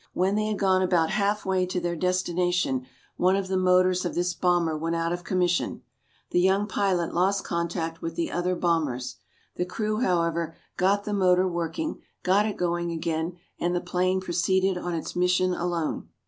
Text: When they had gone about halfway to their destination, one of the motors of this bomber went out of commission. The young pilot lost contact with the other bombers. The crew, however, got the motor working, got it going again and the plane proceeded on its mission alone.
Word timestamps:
When 0.15 0.33
they 0.33 0.47
had 0.47 0.57
gone 0.57 0.81
about 0.81 1.11
halfway 1.11 1.67
to 1.67 1.79
their 1.79 1.95
destination, 1.95 2.87
one 3.17 3.35
of 3.35 3.49
the 3.49 3.55
motors 3.55 4.03
of 4.03 4.15
this 4.15 4.33
bomber 4.33 4.75
went 4.75 4.95
out 4.95 5.13
of 5.13 5.23
commission. 5.23 5.83
The 6.31 6.39
young 6.41 6.65
pilot 6.65 7.13
lost 7.13 7.43
contact 7.43 8.01
with 8.01 8.15
the 8.15 8.31
other 8.31 8.55
bombers. 8.55 9.17
The 9.57 9.65
crew, 9.65 9.97
however, 9.97 10.55
got 10.75 11.03
the 11.03 11.13
motor 11.13 11.47
working, 11.47 12.01
got 12.23 12.47
it 12.47 12.57
going 12.57 12.91
again 12.91 13.37
and 13.59 13.75
the 13.75 13.79
plane 13.79 14.19
proceeded 14.21 14.75
on 14.75 14.95
its 14.95 15.15
mission 15.15 15.53
alone. 15.53 16.09